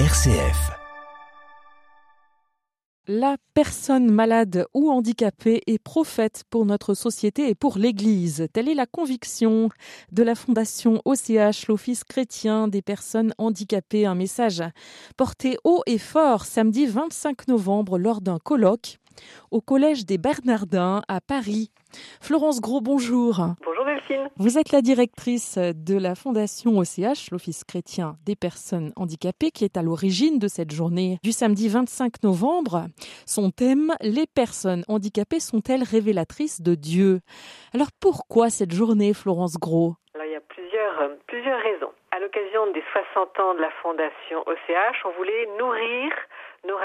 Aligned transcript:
RCF. 0.00 0.72
La 3.06 3.36
personne 3.54 4.10
malade 4.10 4.66
ou 4.74 4.90
handicapée 4.90 5.62
est 5.68 5.78
prophète 5.78 6.42
pour 6.50 6.66
notre 6.66 6.94
société 6.94 7.48
et 7.48 7.54
pour 7.54 7.78
l'Église. 7.78 8.48
Telle 8.52 8.68
est 8.68 8.74
la 8.74 8.86
conviction 8.86 9.68
de 10.10 10.24
la 10.24 10.34
Fondation 10.34 11.00
OCH, 11.04 11.68
l'Office 11.68 12.02
chrétien 12.02 12.66
des 12.66 12.82
personnes 12.82 13.34
handicapées. 13.38 14.04
Un 14.04 14.16
message 14.16 14.64
porté 15.16 15.58
haut 15.62 15.82
et 15.86 15.98
fort 15.98 16.44
samedi 16.44 16.86
25 16.86 17.46
novembre 17.46 17.96
lors 17.96 18.20
d'un 18.20 18.40
colloque 18.40 18.98
au 19.52 19.60
Collège 19.60 20.06
des 20.06 20.18
Bernardins 20.18 21.02
à 21.06 21.20
Paris. 21.20 21.70
Florence 22.20 22.60
Gros, 22.60 22.80
bonjour. 22.80 23.36
Bonjour 23.64 23.83
Delphine. 24.08 24.30
Vous 24.36 24.58
êtes 24.58 24.72
la 24.72 24.82
directrice 24.82 25.58
de 25.58 25.98
la 25.98 26.14
Fondation 26.14 26.78
OCH, 26.78 27.30
l'Office 27.30 27.64
chrétien 27.64 28.16
des 28.24 28.36
personnes 28.36 28.92
handicapées, 28.96 29.50
qui 29.50 29.64
est 29.64 29.76
à 29.76 29.82
l'origine 29.82 30.38
de 30.38 30.48
cette 30.48 30.72
journée 30.72 31.18
du 31.22 31.32
samedi 31.32 31.68
25 31.68 32.22
novembre. 32.22 32.86
Son 33.26 33.50
thème, 33.50 33.92
les 34.00 34.26
personnes 34.26 34.84
handicapées 34.88 35.40
sont-elles 35.40 35.82
révélatrices 35.82 36.60
de 36.60 36.74
Dieu? 36.74 37.20
Alors 37.74 37.88
pourquoi 38.00 38.50
cette 38.50 38.72
journée, 38.72 39.14
Florence 39.14 39.58
Gros? 39.58 39.94
Alors 40.14 40.26
il 40.26 40.32
y 40.32 40.36
a 40.36 40.40
plusieurs, 40.40 41.00
euh, 41.00 41.14
plusieurs 41.26 41.60
raisons. 41.60 41.92
À 42.10 42.20
l'occasion 42.20 42.70
des 42.72 42.82
60 42.92 43.40
ans 43.40 43.54
de 43.54 43.60
la 43.60 43.70
Fondation 43.82 44.40
OCH, 44.46 45.04
on 45.04 45.12
voulait 45.18 45.48
nourrir 45.58 46.12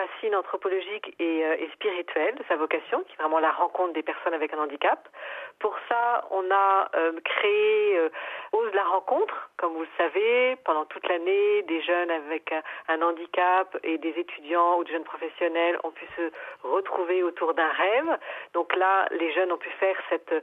nos 0.10 0.16
racines 0.16 0.36
anthropologiques 0.36 1.16
euh, 1.22 1.56
et, 1.60 1.70
spirituelles 1.74 2.36
de 2.36 2.44
sa 2.48 2.56
vocation, 2.56 3.04
qui 3.04 3.14
est 3.14 3.22
vraiment 3.22 3.40
la 3.40 3.52
rencontre 3.52 3.94
des 3.94 4.04
personnes 4.04 4.34
avec 4.34 4.54
un 4.54 4.60
handicap. 4.60 5.08
Pour 5.60 5.76
ça, 5.88 6.26
on 6.32 6.44
a 6.52 6.90
euh, 6.96 7.14
créé 7.24 7.98
euh, 7.98 8.10
Ose 8.54 8.74
la 8.74 8.84
rencontre, 8.84 9.50
comme 9.58 9.74
vous 9.74 9.82
le 9.82 9.88
savez, 9.98 10.56
pendant 10.66 10.86
toute 10.86 11.08
l'année, 11.08 11.64
des 11.64 11.82
jeunes 11.82 12.12
avec 12.12 12.54
un, 12.88 13.02
handicap 13.02 13.78
et 13.84 13.98
des 13.98 14.14
étudiants 14.18 14.78
ou 14.78 14.84
des 14.84 14.94
jeunes 14.94 15.04
professionnels 15.04 15.78
ont 15.84 15.92
pu 15.92 16.06
se 16.18 16.32
retrouver 16.64 17.24
autour 17.24 17.54
d'un 17.54 17.70
rêve. 17.70 18.18
Donc 18.54 18.76
là, 18.76 19.08
les 19.12 19.32
jeunes 19.34 19.52
ont 19.52 19.58
pu 19.58 19.70
faire 19.80 19.96
cette, 20.10 20.34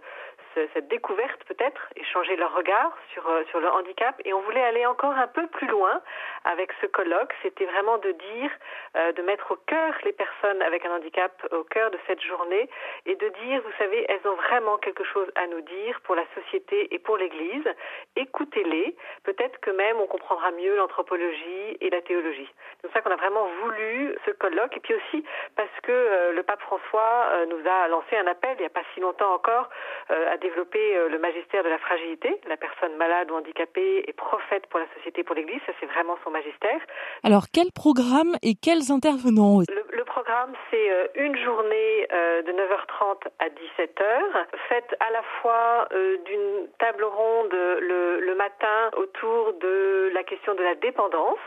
cette 0.73 0.89
découverte 0.89 1.45
peut-être 1.45 1.89
et 1.97 2.05
changer 2.05 2.37
leur 2.37 2.55
regard 2.55 2.97
sur, 3.13 3.23
sur 3.51 3.61
le 3.61 3.69
handicap. 3.69 4.21
Et 4.25 4.33
on 4.33 4.41
voulait 4.41 4.63
aller 4.63 4.87
encore 4.87 5.13
un 5.13 5.27
peu 5.27 5.47
plus 5.49 5.67
loin 5.67 6.01
avec 6.45 6.73
ce 6.81 6.87
colloque. 6.87 7.33
C'était 7.43 7.67
vraiment 7.67 7.99
de 7.99 8.13
dire, 8.13 8.51
de 8.95 9.23
mettre 9.23 9.53
au 9.53 9.57
cœur 9.67 9.95
les 10.05 10.13
personnes 10.13 10.63
avec 10.63 10.85
un 10.87 10.97
handicap, 10.97 11.33
au 11.53 11.65
cœur 11.65 11.91
de 11.91 11.99
cette 12.07 12.23
journée, 12.23 12.69
et 13.05 13.15
de 13.15 13.29
dire, 13.29 13.63
vous 13.63 13.73
savez, 13.79 14.07
elles 14.09 14.27
ont 14.29 14.37
vraiment 14.37 14.79
quelque 14.79 15.05
chose 15.05 15.31
à 15.35 15.47
nous 15.47 15.61
dire 15.61 16.01
pour 16.03 16.15
la 16.15 16.25
société 16.35 16.95
et 16.95 16.99
pour 16.99 17.17
l'Église. 17.17 17.69
Écoutez-les. 18.17 18.97
Peut-être 19.25 19.59
que 19.61 19.71
même 19.71 20.01
on 20.01 20.07
comprendra 20.07 20.51
mieux 20.53 20.77
l'anthropologie 20.77 21.77
et 21.81 21.91
la 21.91 22.01
théologie. 22.03 22.49
C'est 22.73 22.83
pour 22.83 22.93
ça 22.93 23.01
qu'on 23.03 23.11
a 23.11 23.17
vraiment 23.17 23.47
voulu 23.63 24.15
ce 24.25 24.31
colloque, 24.33 24.77
et 24.77 24.81
puis 24.81 24.95
aussi 24.95 25.25
parce 25.57 25.81
que 25.83 25.93
euh, 25.93 26.33
le 26.33 26.43
pape 26.43 26.61
François 26.61 27.27
euh, 27.33 27.47
nous 27.47 27.69
a 27.69 27.89
lancé 27.89 28.17
un 28.17 28.27
appel, 28.27 28.55
il 28.59 28.61
n'y 28.61 28.67
a 28.67 28.71
pas 28.71 28.83
si 28.95 29.01
longtemps 29.01 29.35
encore, 29.35 29.69
euh, 30.11 30.33
à 30.33 30.37
développer 30.47 30.87
le 31.11 31.19
magistère 31.19 31.65
de 31.65 31.69
la 31.69 31.79
fragilité. 31.79 32.41
La 32.49 32.57
personne 32.57 32.95
malade 32.97 33.31
ou 33.31 33.35
handicapée 33.35 34.05
est 34.07 34.13
prophète 34.13 34.67
pour 34.71 34.79
la 34.79 34.87
société, 34.97 35.25
pour 35.25 35.35
l'Église. 35.35 35.61
Ça, 35.67 35.73
c'est 35.81 35.87
vraiment 35.87 36.17
son 36.25 36.31
magistère. 36.31 36.81
Alors, 37.25 37.47
quel 37.53 37.73
programme 37.73 38.37
et 38.43 38.55
quels 38.55 38.93
intervenants 38.93 39.61
le, 39.69 40.05
programme, 40.05 40.53
c'est 40.71 40.91
euh, 40.91 41.07
une 41.15 41.37
journée 41.37 42.07
euh, 42.13 42.43
de 42.43 42.53
9h30 42.53 43.29
à 43.39 43.49
17h, 43.49 44.47
faite 44.69 44.97
à 45.01 45.11
la 45.11 45.23
fois 45.41 45.89
euh, 45.93 46.17
d'une 46.25 46.69
table 46.79 47.05
ronde 47.05 47.53
le, 47.53 48.21
le, 48.21 48.35
matin 48.35 48.91
autour 48.97 49.53
de 49.61 50.11
la 50.15 50.23
question 50.25 50.55
de 50.55 50.63
la 50.63 50.75
dépendance, 50.75 51.39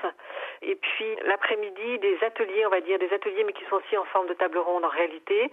et 0.61 0.75
puis 0.75 1.15
l'après-midi 1.25 1.99
des 1.99 2.17
ateliers, 2.23 2.65
on 2.65 2.69
va 2.69 2.81
dire 2.81 2.99
des 2.99 3.11
ateliers, 3.13 3.43
mais 3.43 3.53
qui 3.53 3.63
sont 3.65 3.77
aussi 3.77 3.97
en 3.97 4.05
forme 4.05 4.27
de 4.27 4.33
table 4.33 4.57
ronde 4.57 4.83
en 4.83 4.89
réalité, 4.89 5.51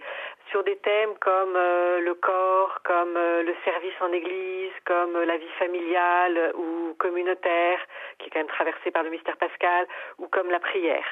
sur 0.51 0.63
des 0.63 0.75
thèmes 0.77 1.15
comme 1.19 1.53
le 1.53 2.13
corps, 2.13 2.79
comme 2.83 3.13
le 3.13 3.55
service 3.63 3.93
en 4.01 4.11
église, 4.11 4.71
comme 4.85 5.17
la 5.21 5.37
vie 5.37 5.53
familiale 5.59 6.51
ou 6.55 6.95
communautaire, 6.97 7.79
qui 8.27 8.29
est 8.29 8.31
quand 8.31 8.39
même 8.39 8.47
traversée 8.47 8.91
par 8.91 9.03
le 9.03 9.09
mystère 9.09 9.37
pascal, 9.37 9.87
ou 10.17 10.27
comme 10.27 10.51
la 10.51 10.59
prière. 10.59 11.05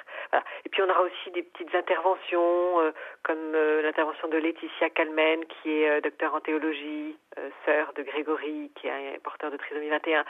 Et 0.66 0.70
puis 0.70 0.81
on 0.81 0.90
aura 0.90 1.02
aussi 1.02 1.31
des 1.31 1.44
petites 1.44 1.74
interventions, 1.74 2.81
euh, 2.81 2.92
comme 3.24 3.56
euh, 3.56 3.81
l'intervention 3.81 4.28
de 4.28 4.38
Laetitia 4.38 4.90
Calmen, 4.90 5.46
qui 5.46 5.81
est 5.81 5.90
euh, 5.90 6.02
docteur 6.02 6.36
en 6.36 6.42
théologie, 6.42 7.18
sœur 7.66 7.92
de 7.98 8.04
Grégory, 8.04 8.72
qui 8.75 8.88
est 8.88 9.22
porteur 9.22 9.52
de 9.52 9.58
trisomie 9.58 9.90
21, 9.90 10.24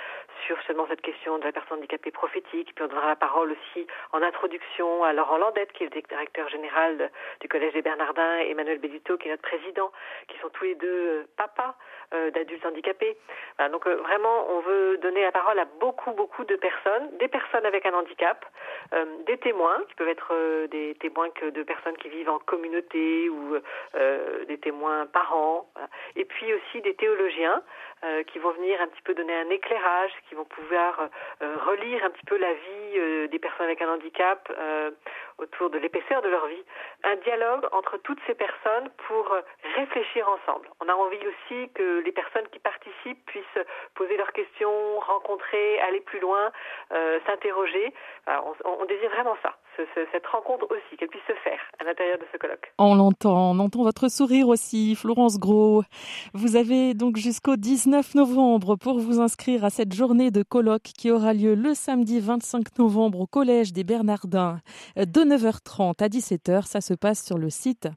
sur 0.47 0.59
seulement 0.63 0.88
cette 0.88 1.01
question 1.01 1.38
de 1.38 1.44
la 1.44 1.51
personne 1.51 1.78
handicapée 1.78 2.09
prophétique. 2.09 2.74
Puis 2.74 2.84
on 2.84 2.88
donnera 2.88 3.09
la 3.09 3.16
parole 3.16 3.51
aussi 3.51 3.85
en 4.12 4.24
introduction 4.24 5.03
à 5.03 5.13
Laurent 5.13 5.38
Landette, 5.38 5.72
qui 5.74 5.84
est 5.84 5.94
le 5.94 6.01
directeur 6.01 6.50
général 6.50 7.12
du 7.41 7.47
Collège 7.47 7.74
des 7.74 7.84
Bernardins, 7.84 8.40
et 8.40 8.50
Emmanuel 8.50 8.79
Bellito, 8.79 9.18
qui 9.18 9.28
est 9.28 9.31
notre 9.31 9.44
président, 9.44 9.91
qui 10.28 10.38
sont 10.40 10.50
tous 10.50 10.63
les 10.63 10.75
deux 10.75 11.28
papas 11.38 11.75
d'adultes 12.33 12.65
handicapés. 12.65 13.17
donc 13.71 13.87
vraiment, 13.87 14.49
on 14.49 14.59
veut 14.61 14.97
donner 14.97 15.23
la 15.23 15.31
parole 15.31 15.59
à 15.59 15.65
beaucoup, 15.79 16.11
beaucoup 16.11 16.43
de 16.45 16.55
personnes, 16.55 17.17
des 17.19 17.27
personnes 17.27 17.65
avec 17.65 17.85
un 17.85 17.93
handicap, 17.93 18.45
des 19.25 19.37
témoins, 19.37 19.81
qui 19.87 19.95
peuvent 19.95 20.07
être 20.07 20.33
euh, 20.33 20.67
des 20.67 20.95
témoins 20.99 21.29
de 21.41 21.63
personnes 21.63 21.97
qui 21.97 22.09
vivent 22.09 22.29
en 22.29 22.39
communauté 22.39 23.29
ou 23.29 23.55
euh, 23.95 24.45
des 24.45 24.57
témoins 24.57 25.05
parents, 25.05 25.67
et 26.15 26.25
puis 26.25 26.53
aussi 26.53 26.81
des 26.81 26.95
théologiens 26.95 27.61
euh, 28.03 28.23
qui 28.23 28.39
vont 28.39 28.51
venir 28.51 28.81
un 28.81 28.87
petit 28.87 29.01
peu 29.01 29.13
donner 29.13 29.35
un 29.35 29.49
éclairage, 29.49 30.11
qui 30.27 30.35
vont 30.35 30.45
pouvoir 30.45 31.09
relire 31.41 32.03
un 32.03 32.09
petit 32.09 32.25
peu 32.25 32.37
la 32.37 32.53
vie 32.53 32.84
des 32.95 33.39
personnes 33.39 33.66
avec 33.66 33.81
un 33.81 33.89
handicap 33.89 34.51
autour 35.38 35.69
de 35.69 35.78
l'épaisseur 35.78 36.22
de 36.22 36.29
leur 36.29 36.45
vie. 36.47 36.63
Un 37.03 37.16
dialogue 37.17 37.67
entre 37.72 37.97
toutes 37.97 38.19
ces 38.28 38.35
personnes 38.35 38.89
pour 39.07 39.35
réfléchir 39.75 40.28
ensemble. 40.29 40.69
On 40.79 40.89
a 40.89 40.94
envie 40.94 41.25
aussi 41.28 41.69
que 41.73 42.00
les 42.00 42.11
personnes 42.11 42.47
qui 42.51 42.59
participent 42.59 43.25
puissent 43.25 43.66
poser 43.95 44.17
leurs 44.17 44.33
questions, 44.33 45.00
rencontrer, 45.00 45.79
aller 45.81 46.01
plus 46.01 46.19
loin, 46.19 46.51
s'interroger. 47.25 47.94
On, 48.28 48.53
on 48.66 48.85
désire 48.85 49.09
vraiment 49.09 49.38
ça 49.44 49.56
cette 50.12 50.25
rencontre 50.28 50.66
aussi, 50.72 50.97
qu'elle 50.97 51.09
puisse 51.09 51.24
se 51.28 51.34
faire 51.44 51.59
à 51.80 51.84
l'intérieur 51.84 52.18
de 52.18 52.25
ce 52.31 52.38
colloque. 52.38 52.72
On 52.78 52.96
l'entend, 52.96 53.52
on 53.52 53.59
entend 53.59 53.84
votre 53.84 54.09
sourire 54.09 54.47
aussi, 54.47 54.96
Florence 54.96 55.40
Gros. 55.40 55.84
Vous 56.34 56.56
avez 56.56 56.94
donc 56.94 57.18
jusqu'au 57.18 57.56
19 57.56 58.16
novembre 58.16 58.75
pour 58.75 59.00
vous 59.00 59.19
inscrire 59.19 59.63
à 59.66 59.69
cette 59.69 59.94
journée 59.94 60.31
de 60.31 60.44
colloque 60.44 60.91
qui 60.97 61.12
aura 61.12 61.34
lieu 61.34 61.56
le 61.56 61.74
samedi 61.74 62.19
25 62.19 62.78
novembre 62.80 63.22
au 63.22 63.28
Collège 63.28 63.74
des 63.74 63.84
Bernardins 63.84 64.59
de 64.96 65.22
9h30 65.22 66.03
à 66.03 66.07
17h. 66.07 66.66
Ça 66.66 66.81
se 66.81 66.94
passe 66.94 67.24
sur 67.24 67.38
le 67.38 67.50
site 67.50 67.88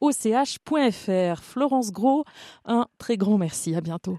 och.fr. 0.00 1.42
Florence 1.42 1.92
Gros, 1.92 2.24
un 2.64 2.86
très 2.98 3.16
grand 3.16 3.38
merci. 3.38 3.74
À 3.74 3.80
bientôt. 3.80 4.18